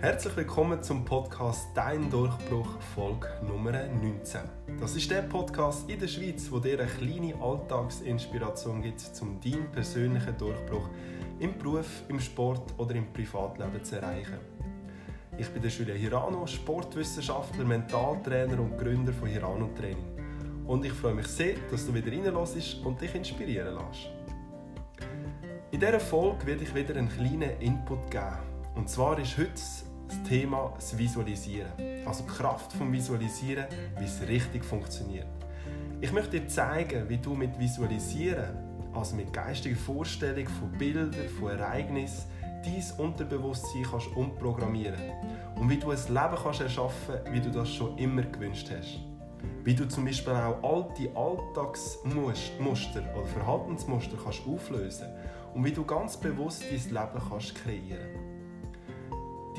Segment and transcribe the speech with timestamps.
[0.00, 4.40] Herzlich willkommen zum Podcast Dein Durchbruch Folge Nummer 19.
[4.80, 9.70] Das ist der Podcast in der Schweiz, wo dir eine kleine Alltagsinspiration gibt, um deinen
[9.70, 10.88] persönlichen Durchbruch
[11.38, 14.38] im Beruf, im Sport oder im Privatleben zu erreichen.
[15.36, 20.64] Ich bin der Julia Hirano, Sportwissenschaftler, Mentaltrainer und Gründer von Hirano Training.
[20.66, 24.08] Und ich freue mich sehr, dass du wieder reinlässt und dich inspirieren lässt.
[25.72, 28.38] In dieser Folge werde ich wieder einen kleinen Input geben.
[28.74, 29.52] Und zwar ist heute
[30.10, 31.70] das Thema das Visualisieren.
[32.04, 33.66] Also die Kraft vom Visualisieren,
[33.98, 35.26] wie es richtig funktioniert.
[36.00, 38.56] Ich möchte dir zeigen, wie du mit Visualisieren,
[38.92, 42.24] also mit geistiger Vorstellung von Bildern, von Ereignissen,
[42.64, 45.00] dein Unterbewusstsein kannst umprogrammieren
[45.56, 48.98] und wie du ein Leben kannst erschaffen wie du das schon immer gewünscht hast.
[49.62, 55.06] Wie du zum Beispiel auch alte Alltagsmuster oder Verhaltensmuster kannst auflösen
[55.54, 58.19] und wie du ganz bewusst dein Leben kannst kreieren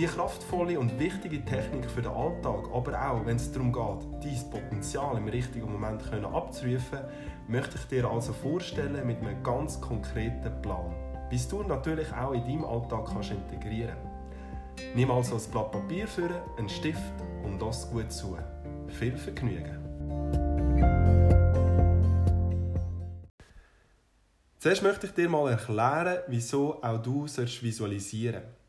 [0.01, 4.49] die kraftvolle und wichtige Technik für den Alltag, aber auch wenn es darum geht, dein
[4.49, 7.01] Potenzial im richtigen Moment abzurufen,
[7.47, 10.95] möchte ich dir also vorstellen mit einem ganz konkreten Plan,
[11.29, 13.95] bis du natürlich auch in deinem Alltag kannst integrieren
[14.95, 17.13] Nimm also ein Blatt Papier für, einen Stift
[17.43, 18.35] und das gut zu.
[18.87, 19.77] Viel Vergnügen!
[24.57, 28.60] Zuerst möchte ich dir mal erklären, wieso auch du visualisieren sollst.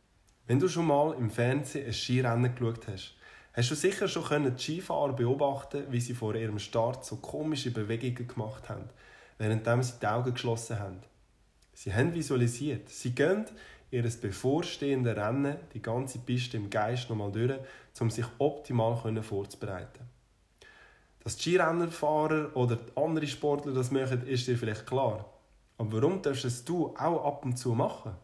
[0.46, 3.14] Wenn du schon mal im Fernsehen ein Skirennen geschaut hast,
[3.52, 7.70] hast du sicher schon können die Skifahrer beobachten, wie sie vor ihrem Start so komische
[7.70, 8.88] Bewegungen gemacht haben,
[9.38, 11.00] während sie die Augen geschlossen haben.
[11.72, 12.88] Sie haben visualisiert.
[12.88, 13.44] Sie gehen
[13.92, 17.58] ihr bevorstehende Rennen, die ganze Piste im Geist nochmal durch,
[18.00, 20.08] um sich optimal vorzubereiten.
[21.20, 25.24] Dass Skirennerfahrer oder andere Sportler das machen, ist dir vielleicht klar.
[25.78, 28.14] Aber warum darfst es du auch ab und zu machen?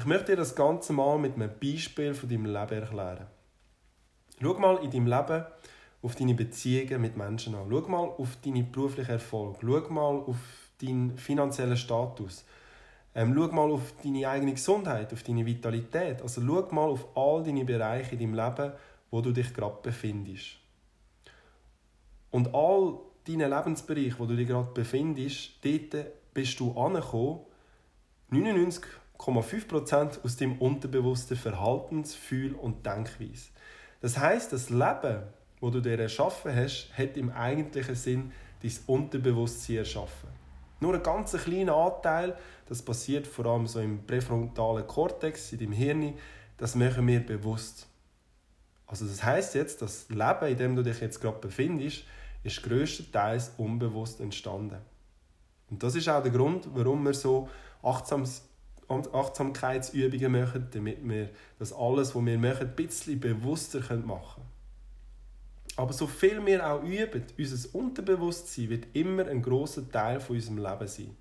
[0.00, 3.26] Ich möchte dir das Ganze mal mit einem Beispiel von deinem Leben erklären.
[4.40, 5.44] Schau mal in deinem Leben
[6.00, 7.66] auf deine Beziehungen mit Menschen an.
[7.70, 9.58] Schau mal auf deinen beruflichen Erfolg.
[9.60, 10.38] Schau mal auf
[10.80, 12.46] deinen finanziellen Status.
[13.14, 16.22] Ähm, schau mal auf deine eigene Gesundheit, auf deine Vitalität.
[16.22, 18.72] Also schau mal auf all deine Bereiche in deinem Leben,
[19.10, 20.60] wo du dich gerade befindest.
[22.30, 27.40] Und all deine Lebensbereiche, wo du dich gerade befindest, dort bist du angekommen,
[28.30, 28.82] 99
[29.20, 33.50] 0,5% aus dem unterbewussten Verhaltens-, Fühl- und Denkweise.
[34.00, 35.22] Das heißt, das Leben,
[35.60, 38.32] wo du dir erschaffen hast, hat im eigentlichen Sinn
[38.62, 40.28] dein Unterbewusstsein erschaffen.
[40.80, 42.34] Nur ein ganz kleiner Anteil,
[42.66, 46.14] das passiert vor allem so im präfrontalen Kortex, in deinem Hirn,
[46.56, 47.86] das machen wir bewusst.
[48.86, 52.04] Also das heißt jetzt, das Leben, in dem du dich jetzt gerade befindest,
[52.42, 54.78] ist größtenteils unbewusst entstanden.
[55.70, 57.48] Und das ist auch der Grund, warum wir so
[57.82, 58.24] achtsam
[58.90, 64.60] Achtsamkeitsübungen machen, damit wir das alles, was wir machen, ein bisschen bewusster machen können.
[65.76, 70.58] Aber so viel wir auch üben, unser Unterbewusstsein wird immer ein großer Teil von unserem
[70.58, 71.16] Leben sein.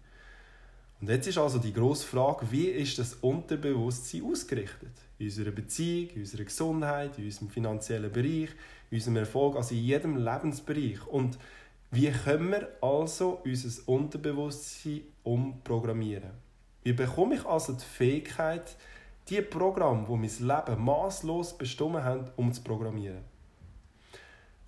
[1.00, 4.92] Und jetzt ist also die grosse Frage, wie ist das Unterbewusstsein ausgerichtet?
[5.18, 8.50] In unserer Beziehung, in unserer Gesundheit, in unserem finanziellen Bereich,
[8.90, 11.08] in unserem Erfolg, also in jedem Lebensbereich.
[11.08, 11.38] Und
[11.92, 16.49] wie können wir also unser Unterbewusstsein umprogrammieren?
[16.84, 18.76] Wie bekomme ich also die Fähigkeit,
[19.28, 23.24] die Programme, die mein Leben maßlos bestimmt haben, um zu programmieren?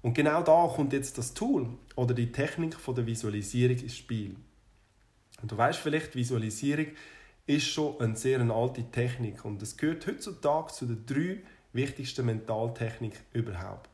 [0.01, 4.35] Und genau da kommt jetzt das Tool oder die Technik von der Visualisierung ins Spiel.
[5.41, 6.87] Und du weißt vielleicht, Visualisierung
[7.45, 11.41] ist schon eine sehr alte Technik und es gehört heutzutage zu den drei
[11.73, 13.89] wichtigsten Mentaltechniken überhaupt.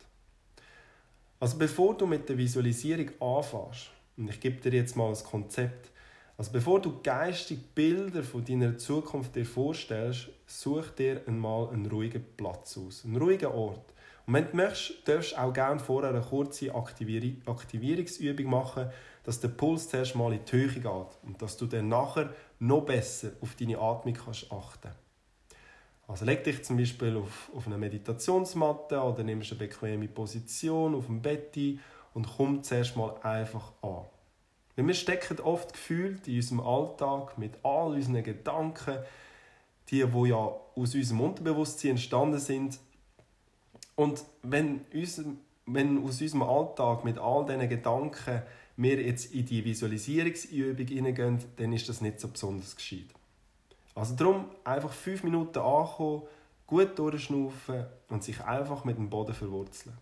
[1.40, 5.92] Also bevor du mit der Visualisierung anfängst, und ich gebe dir jetzt mal ein Konzept,
[6.38, 12.24] also bevor du geistig Bilder von deiner Zukunft dir vorstellst, such dir einmal einen ruhigen
[12.38, 13.92] Platz aus, einen ruhigen Ort.
[14.28, 18.92] Und wenn du möchtest, darfst du auch gerne vorher eine kurze Aktivierungsübung machen,
[19.24, 20.86] dass der Puls zuerst mal in die Höhe geht
[21.24, 24.92] und dass du dann nachher noch besser auf deine Atmung kannst achten
[26.08, 31.08] Also leg dich zum Beispiel auf, auf eine Meditationsmatte oder nimmst eine bequeme Position auf
[31.08, 31.80] dem Bett ein
[32.14, 34.06] und komm zuerst mal einfach an.
[34.78, 39.00] Weil wir stecken oft gefühlt in unserem Alltag mit all unseren Gedanken,
[39.90, 42.80] die, die ja aus unserem Unterbewusstsein entstanden sind.
[43.96, 45.24] Und wenn, unser,
[45.66, 48.44] wenn aus unserem Alltag mit all diesen Gedanken
[48.78, 53.08] wir jetzt in die Visualisierungsübung hineingehen, dann ist das nicht so besonders gescheit.
[53.96, 56.22] Also darum einfach fünf Minuten ankommen,
[56.68, 59.98] gut durchschnaufen und sich einfach mit dem Boden verwurzeln.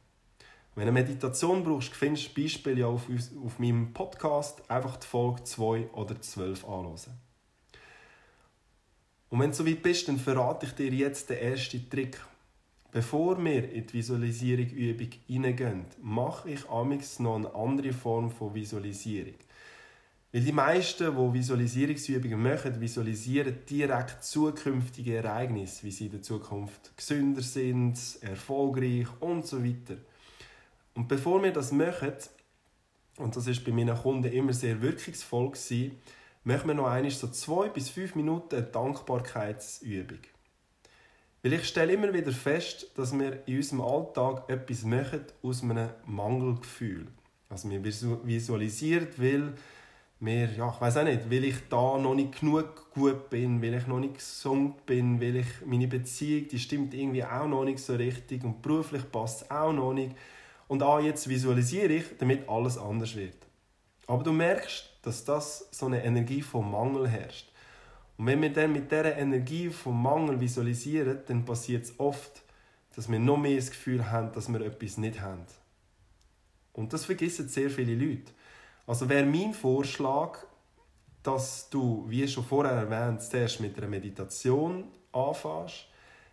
[0.75, 3.03] Wenn du Meditation brauchst, findest du Beispiele ja auf,
[3.43, 4.69] auf meinem Podcast.
[4.69, 6.97] Einfach die Folge 2 oder 12 anhören.
[9.29, 12.19] Und wenn du so weit bist, dann verrate ich dir jetzt den ersten Trick.
[12.91, 19.35] Bevor wir in die Visualisierung-Übung hineingehen, mache ich amigs noch eine andere Form von Visualisierung.
[20.31, 26.95] Weil die meisten, die Visualisierungsübungen machen, visualisieren direkt zukünftige Ereignisse, wie sie in der Zukunft
[26.97, 29.95] gesünder sind, erfolgreich und so weiter.
[30.95, 32.13] Und bevor wir das machen,
[33.17, 35.97] und das ist bei meinen Kunden immer sehr wirkungsvoll gewesen,
[36.43, 40.19] machen wir noch einmal so zwei bis fünf Minuten eine Dankbarkeitsübung.
[41.43, 45.89] Weil ich stelle immer wieder fest, dass wir in unserem Alltag etwas machen aus einem
[46.05, 47.07] Mangelgefühl.
[47.49, 49.53] Also wir visualisieren, weil
[50.19, 53.75] wir, ja, ich weiß auch nicht, weil ich da noch nicht genug gut bin, weil
[53.75, 57.79] ich noch nicht gesund bin, weil ich meine Beziehung, die stimmt irgendwie auch noch nicht
[57.79, 60.15] so richtig und beruflich passt es auch noch nicht.
[60.67, 63.37] Und ah, jetzt visualisiere ich, damit alles anders wird.
[64.07, 67.51] Aber du merkst, dass das so eine Energie vom Mangel herrscht.
[68.17, 72.43] Und wenn wir dann mit dieser Energie vom Mangel visualisieren, dann passiert es oft,
[72.95, 75.45] dass wir noch mehr das Gefühl haben, dass wir etwas nicht haben.
[76.73, 78.31] Und das vergessen sehr viele Leute.
[78.87, 80.39] Also wäre mein Vorschlag,
[81.23, 85.87] dass du, wie schon vorher erwähnt, zuerst mit einer Meditation anfängst,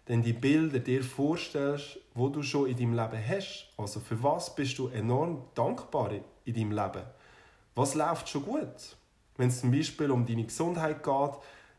[0.07, 3.69] dann die Bilder dir vorstellst, wo du schon in deinem Leben hast.
[3.77, 6.11] Also für was bist du enorm dankbar
[6.45, 7.05] in deinem Leben?
[7.75, 8.97] Was läuft schon gut?
[9.37, 11.33] Wenn es zum Beispiel um deine Gesundheit geht,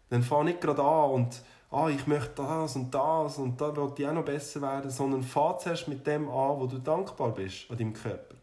[0.10, 1.42] dann fang nicht gerade an und
[1.72, 5.24] ah, ich möchte das und das und da will ich auch noch besser werden, sondern
[5.24, 8.36] fahr zuerst mit dem an, wo du dankbar bist an deinem Körper.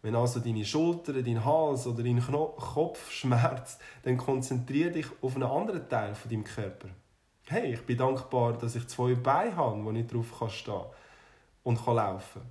[0.00, 5.44] Wenn also deine Schulter, dein Hals oder dein Kopf schmerzt, dann konzentriere dich auf einen
[5.44, 6.88] anderen Teil von deinem Körper.
[7.46, 10.84] Hey, ich bin dankbar, dass ich zwei Beine habe, wo ich drauf stehen kann
[11.64, 12.42] und kann laufen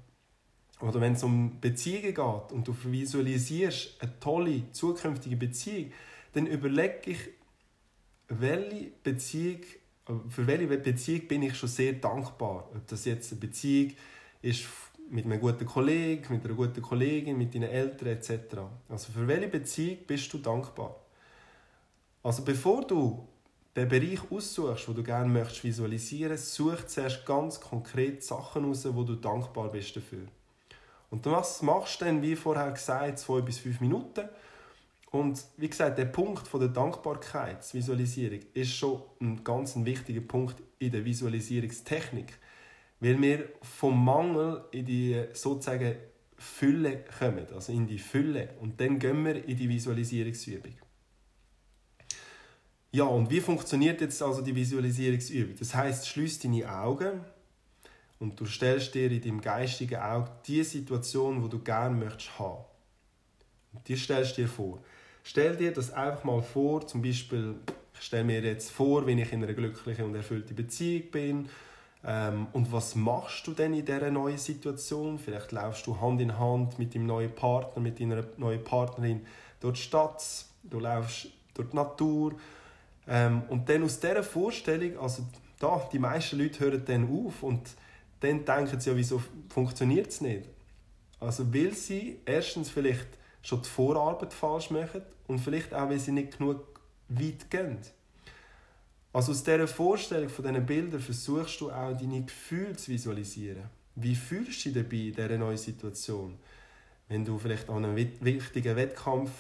[0.82, 5.92] Oder wenn es um Beziehungen geht und du visualisierst eine tolle zukünftige Beziehung,
[6.34, 7.20] dann überlege ich,
[8.28, 9.62] welche Beziehung,
[10.30, 12.70] für welche Beziehung bin ich schon sehr dankbar.
[12.76, 13.94] Ob das jetzt eine Beziehung
[14.42, 14.66] ist
[15.10, 18.32] mit einem guten Kollegen, mit einer guten Kollegin, mit deinen Eltern etc.
[18.90, 20.96] Also für welche Beziehung bist du dankbar?
[22.24, 23.28] Also bevor du
[23.76, 29.04] den Bereich aussuchst, wo du gerne möchtest visualisieren, such zuerst ganz konkret Sachen aus, wo
[29.04, 30.28] du dankbar bist dafür.
[31.10, 34.28] Und was machst du dann, wie vorher gesagt, zwei bis fünf Minuten.
[35.12, 40.92] Und wie gesagt, der Punkt von der Dankbarkeitsvisualisierung ist schon ein ganz wichtiger Punkt in
[40.92, 42.34] der Visualisierungstechnik,
[43.02, 45.96] weil wir vom Mangel in die sozusagen
[46.38, 48.50] Fülle kommen, also in die Fülle.
[48.62, 50.74] Und dann gehen wir in die Visualisierungsübung.
[52.94, 55.56] Ja, und wie funktioniert jetzt also die Visualisierungsübung?
[55.58, 57.22] Das heißt, schließ deine Augen
[58.20, 62.66] und du stellst dir in deinem geistigen Auge die Situation, wo du gerne möchtest haben.
[63.72, 64.80] Und die stellst dir vor.
[65.24, 67.56] Stell dir das einfach mal vor, zum Beispiel,
[67.94, 71.50] ich stelle mir jetzt vor, wenn ich in einer glücklichen und erfüllten Beziehung bin.
[72.04, 75.18] Ähm, und was machst du denn in dieser neuen Situation?
[75.18, 79.26] Vielleicht laufst du Hand in Hand mit deinem neuen Partner, mit deiner neuen Partnerin
[79.62, 82.34] durch die Stadt, du laufst durch die Natur
[83.08, 85.24] ähm, und dann aus dieser Vorstellung, also
[85.60, 87.62] da, die meisten Leute hören dann auf und
[88.20, 90.48] dann denken sie ja, wieso funktioniert es nicht?
[91.20, 93.08] Also weil sie erstens vielleicht
[93.42, 96.64] schon die Vorarbeit falsch machen und vielleicht auch, weil sie nicht genug
[97.10, 97.78] weit gehen.
[99.14, 103.64] Also aus dieser Vorstellung von diesen Bildern versuchst du auch deine Gefühle zu visualisieren.
[103.96, 106.38] Wie fühlst du dich dabei in dieser neuen Situation?
[107.10, 109.32] Wenn du vielleicht an einem wichtigen Wettkampf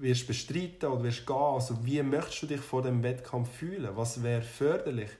[0.00, 3.96] wirst bestreiten oder wirst gehen, also wie möchtest du dich vor dem Wettkampf fühlen?
[3.96, 5.10] Was wäre förderlich?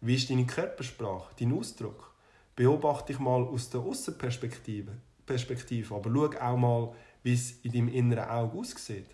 [0.00, 2.12] Wie ist deine Körpersprache, dein Ausdruck?
[2.56, 4.92] Beobachte dich mal aus der Außenperspektive,
[5.26, 9.06] Perspektive, aber schau auch mal, wie es in deinem inneren Auge aussieht.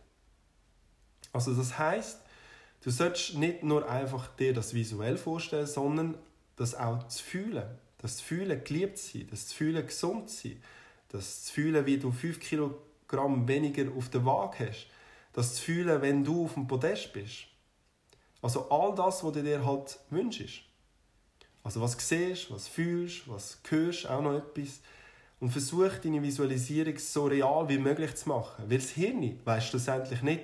[1.32, 2.20] Also das heißt,
[2.82, 6.18] du solltest nicht nur einfach dir das visuell vorstellen, sondern
[6.56, 7.64] das auch zu fühlen.
[7.98, 10.62] Das zu fühlen, geliebt zu sein, das zu fühlen, gesund zu sein,
[11.10, 14.86] das zu fühlen, wie du 5 Kilogramm weniger auf der Waage hast,
[15.32, 17.46] das zu fühlen, wenn du auf dem Podest bist.
[18.42, 20.62] Also all das, was du dir halt wünschst.
[21.62, 24.80] Also was siehst, was fühlst, was hörst, auch noch etwas.
[25.40, 28.64] Und versuch deine Visualisierung so real wie möglich zu machen.
[28.68, 30.42] Weil das Hirn weiß schlussendlich nicht,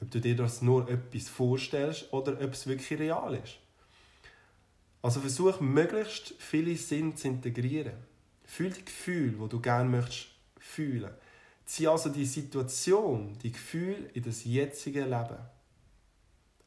[0.00, 3.58] ob du dir das nur etwas vorstellst oder ob es wirklich real ist.
[5.02, 7.94] Also versuch möglichst viele Sinne zu integrieren.
[8.44, 10.28] Fühl die Gefühle, die du gerne möchtest
[10.58, 11.10] fühlen.
[11.68, 15.36] Zieh also die Situation, die Gefühle in das jetzige Leben.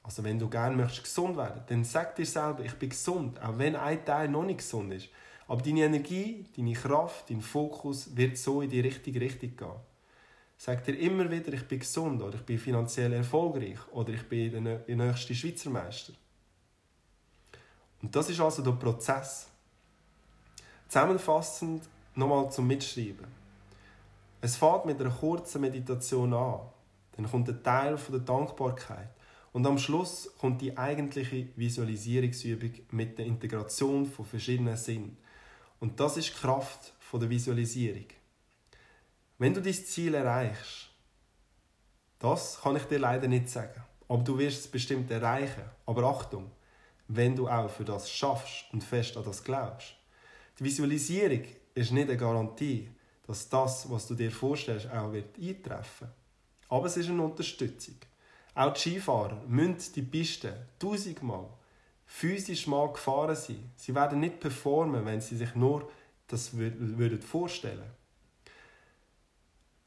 [0.03, 3.57] Also wenn du gerne möchtest gesund werden, dann sag dir selber, ich bin gesund, auch
[3.57, 5.09] wenn ein Teil noch nicht gesund ist.
[5.47, 9.79] Aber deine Energie, deine Kraft, dein Fokus wird so in die richtige Richtung gehen.
[10.55, 14.63] Sag dir immer wieder, ich bin gesund oder ich bin finanziell erfolgreich oder ich bin
[14.63, 16.13] der nächste Schweizer Meister.
[18.03, 19.47] Und das ist also der Prozess.
[20.87, 23.40] Zusammenfassend nochmal zum Mitschreiben.
[24.41, 26.61] Es fängt mit einer kurzen Meditation an.
[27.15, 29.09] Dann kommt ein Teil von der Dankbarkeit.
[29.53, 35.17] Und am Schluss kommt die eigentliche Visualisierungsübung mit der Integration von verschiedenen Sinnen.
[35.79, 38.05] Und das ist die Kraft der Visualisierung.
[39.37, 40.89] Wenn du dein Ziel erreichst,
[42.19, 45.63] das kann ich dir leider nicht sagen, aber du wirst es bestimmt erreichen.
[45.85, 46.51] Aber Achtung,
[47.07, 49.95] wenn du auch für das schaffst und fest an das glaubst.
[50.57, 51.43] Die Visualisierung
[51.73, 52.89] ist nicht eine Garantie,
[53.31, 56.09] dass das, was du dir vorstellst, auch wird eintreffen
[56.67, 57.95] Aber es ist eine Unterstützung.
[58.53, 61.45] Auch die Skifahrer müssen die Piste tausendmal
[62.05, 63.71] physisch mal gefahren sein.
[63.77, 65.89] Sie werden nicht performen, wenn sie sich nur
[66.27, 67.89] das würden vorstellen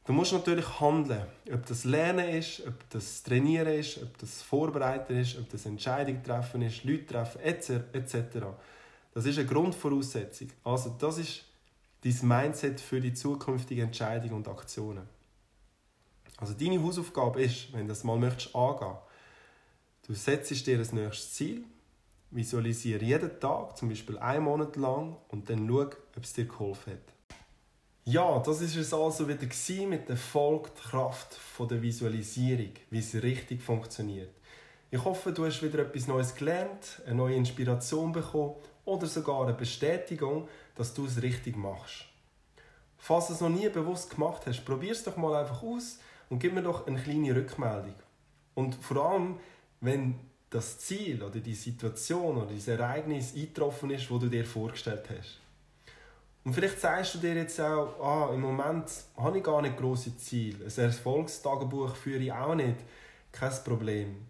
[0.05, 1.25] Du musst natürlich handeln.
[1.51, 6.23] Ob das Lernen ist, ob das Trainieren ist, ob das Vorbereiten ist, ob das Entscheidungen
[6.23, 8.15] treffen ist, Leute treffen, etc.
[9.13, 10.49] Das ist eine Grundvoraussetzung.
[10.63, 11.43] Also das ist
[12.05, 15.07] dein Mindset für die zukünftigen Entscheidungen und Aktionen.
[16.37, 18.95] Also deine Hausaufgabe ist, wenn du das mal möchtest angehen,
[20.05, 21.63] du setzt dir ein nächstes Ziel,
[22.29, 26.93] visualisiere jeden Tag, zum Beispiel einen Monat lang, und dann schau, ob es dir geholfen
[26.93, 27.35] hat.
[28.03, 29.47] Ja, das ist es also wieder
[29.87, 34.29] mit der Folgkraft der Visualisierung, wie es richtig funktioniert.
[34.91, 39.53] Ich hoffe, du hast wieder etwas Neues gelernt, eine neue Inspiration bekommen oder sogar eine
[39.53, 42.05] Bestätigung, dass du es richtig machst.
[42.97, 45.99] Falls du es noch nie bewusst gemacht hast, probier es doch mal einfach aus
[46.29, 47.95] und gib mir doch eine kleine Rückmeldung.
[48.55, 49.39] Und vor allem,
[49.81, 50.15] wenn
[50.49, 55.39] das Ziel oder die Situation oder das Ereignis eingetroffen ist, wo du dir vorgestellt hast.
[56.45, 58.85] Und vielleicht sagst du dir jetzt auch, ah, im Moment
[59.17, 60.65] habe ich gar nicht große Ziele.
[60.65, 62.77] Ein Erfolgstagebuch führe ich auch nicht.
[63.31, 64.27] Kein Problem.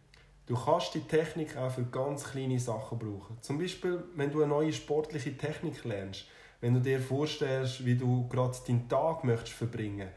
[0.47, 3.37] Du kannst die Technik auch für ganz kleine Sachen brauchen.
[3.41, 6.25] Zum Beispiel, wenn du eine neue sportliche Technik lernst,
[6.61, 10.09] wenn du dir vorstellst, wie du gerade deinen Tag möchtest verbringen,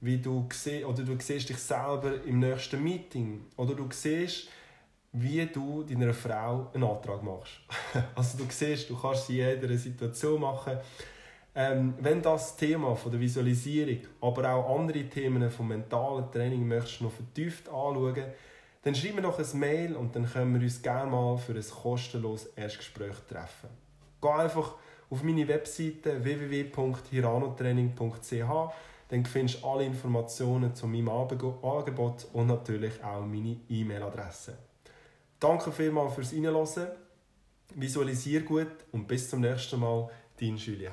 [0.00, 0.48] wie du
[0.86, 4.48] oder du siehst dich selber im nächsten Meeting oder du siehst,
[5.12, 7.60] wie du deiner Frau einen Antrag machst.
[8.14, 10.78] also du siehst, du kannst sie in jeder Situation machen.
[11.54, 17.02] Ähm, wenn das Thema von der Visualisierung, aber auch andere Themen vom mentalen Training möchtest
[17.02, 18.24] noch vertieft anschauen,
[18.82, 21.64] dann schreib mir doch ein Mail und dann können wir uns gerne mal für ein
[21.64, 23.70] kostenloses Erstgespräch treffen.
[24.20, 24.74] Geh einfach
[25.10, 28.72] auf meine Webseite www.hiranotraining.ch
[29.12, 34.56] dann findest du alle Informationen zu meinem Angebot und natürlich auch meine E-Mail-Adresse.
[35.38, 36.88] Danke vielmals fürs Reinhören,
[37.74, 40.08] visualisier gut und bis zum nächsten Mal,
[40.40, 40.92] dein Julia.